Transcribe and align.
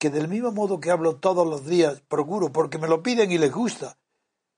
Que 0.00 0.08
del 0.08 0.28
mismo 0.28 0.50
modo 0.50 0.80
que 0.80 0.90
hablo 0.90 1.16
todos 1.16 1.46
los 1.46 1.66
días, 1.66 2.00
procuro, 2.00 2.50
porque 2.50 2.78
me 2.78 2.88
lo 2.88 3.02
piden 3.02 3.30
y 3.30 3.36
les 3.36 3.52
gusta, 3.52 3.98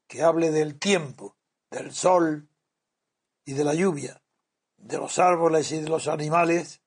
que 0.07 0.23
hable 0.23 0.53
del 0.53 0.79
tiempo, 0.79 1.37
del 1.69 1.93
sol 1.93 2.49
y 3.45 3.55
de 3.55 3.65
la 3.65 3.75
lluvia, 3.75 4.23
de 4.77 4.99
los 4.99 5.19
árboles 5.19 5.73
y 5.73 5.81
de 5.81 5.89
los 5.89 6.07
animales 6.07 6.81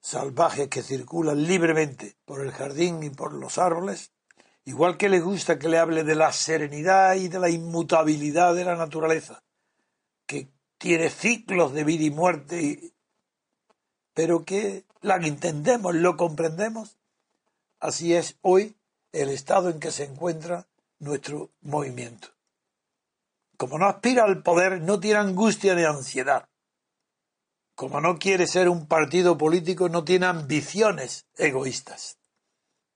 salvajes 0.00 0.66
que 0.66 0.82
circulan 0.82 1.44
libremente 1.44 2.16
por 2.24 2.40
el 2.40 2.50
jardín 2.50 3.00
y 3.04 3.10
por 3.10 3.32
los 3.32 3.58
árboles, 3.58 4.10
igual 4.64 4.96
que 4.96 5.08
les 5.08 5.22
gusta 5.22 5.60
que 5.60 5.68
le 5.68 5.78
hable 5.78 6.02
de 6.02 6.16
la 6.16 6.32
serenidad 6.32 7.14
y 7.14 7.28
de 7.28 7.38
la 7.38 7.48
inmutabilidad 7.48 8.56
de 8.56 8.64
la 8.64 8.74
naturaleza, 8.74 9.44
que 10.26 10.50
tiene 10.78 11.10
ciclos 11.10 11.72
de 11.72 11.84
vida 11.84 12.02
y 12.02 12.10
muerte, 12.10 12.92
pero 14.14 14.44
que 14.44 14.84
la 15.00 15.14
entendemos, 15.14 15.94
lo 15.94 16.16
comprendemos 16.16 16.98
Así 17.84 18.14
es 18.14 18.38
hoy 18.40 18.78
el 19.12 19.28
estado 19.28 19.68
en 19.68 19.78
que 19.78 19.90
se 19.90 20.04
encuentra 20.04 20.66
nuestro 21.00 21.50
movimiento. 21.60 22.28
Como 23.58 23.78
no 23.78 23.84
aspira 23.84 24.24
al 24.24 24.42
poder, 24.42 24.80
no 24.80 24.98
tiene 25.00 25.18
angustia 25.18 25.74
ni 25.74 25.84
ansiedad. 25.84 26.48
Como 27.74 28.00
no 28.00 28.18
quiere 28.18 28.46
ser 28.46 28.70
un 28.70 28.86
partido 28.86 29.36
político, 29.36 29.90
no 29.90 30.02
tiene 30.02 30.24
ambiciones 30.24 31.26
egoístas. 31.36 32.16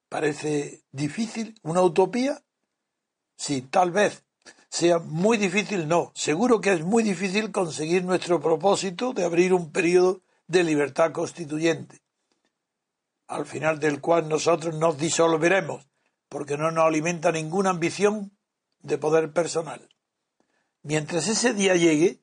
¿Parece 0.08 0.84
difícil? 0.90 1.60
¿Una 1.62 1.82
utopía? 1.82 2.42
Sí, 3.36 3.60
tal 3.60 3.90
vez. 3.90 4.24
Sea 4.70 5.00
muy 5.00 5.36
difícil, 5.36 5.86
no. 5.86 6.12
Seguro 6.14 6.62
que 6.62 6.72
es 6.72 6.82
muy 6.82 7.02
difícil 7.02 7.52
conseguir 7.52 8.04
nuestro 8.04 8.40
propósito 8.40 9.12
de 9.12 9.26
abrir 9.26 9.52
un 9.52 9.70
periodo 9.70 10.22
de 10.46 10.64
libertad 10.64 11.12
constituyente 11.12 12.00
al 13.28 13.44
final 13.44 13.78
del 13.78 14.00
cual 14.00 14.28
nosotros 14.28 14.74
nos 14.74 14.98
disolveremos, 14.98 15.86
porque 16.28 16.56
no 16.56 16.70
nos 16.70 16.84
alimenta 16.84 17.30
ninguna 17.30 17.70
ambición 17.70 18.36
de 18.80 18.98
poder 18.98 19.32
personal. 19.32 19.88
Mientras 20.82 21.28
ese 21.28 21.52
día 21.52 21.76
llegue, 21.76 22.22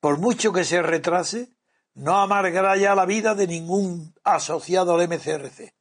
por 0.00 0.18
mucho 0.18 0.52
que 0.52 0.64
se 0.64 0.82
retrase, 0.82 1.54
no 1.94 2.16
amargará 2.16 2.76
ya 2.76 2.96
la 2.96 3.06
vida 3.06 3.36
de 3.36 3.46
ningún 3.46 4.14
asociado 4.24 4.94
al 4.94 5.08
MCRC. 5.08 5.74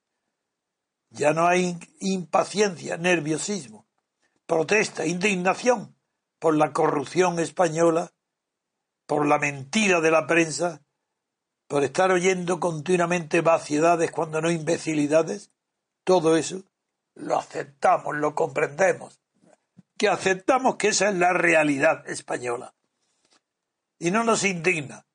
Ya 1.09 1.33
no 1.33 1.47
hay 1.47 1.78
impaciencia, 1.99 2.97
nerviosismo, 2.97 3.88
protesta, 4.45 5.05
indignación 5.05 5.97
por 6.38 6.55
la 6.55 6.73
corrupción 6.73 7.39
española, 7.39 8.13
por 9.07 9.25
la 9.25 9.39
mentira 9.39 9.99
de 10.01 10.11
la 10.11 10.28
prensa 10.28 10.82
por 11.68 11.84
estar 11.84 12.12
oyendo 12.12 12.59
continuamente 12.59 13.41
vaciedades 13.41 14.12
cuando 14.12 14.41
no 14.41 14.51
imbecilidades, 14.51 15.51
todo 16.03 16.38
eso 16.38 16.63
lo 17.16 17.38
aceptamos, 17.38 18.16
lo 18.16 18.35
comprendemos, 18.35 19.19
que 19.97 20.09
aceptamos 20.09 20.75
que 20.75 20.90
esa 20.90 21.09
es 21.09 21.16
la 21.16 21.34
realidad 21.34 22.07
española. 22.09 22.73
Y 24.00 24.12
no 24.12 24.23
nos 24.23 24.44
indigna, 24.44 25.06